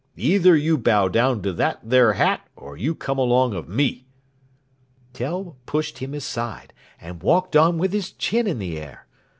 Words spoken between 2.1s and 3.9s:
hat or you come along of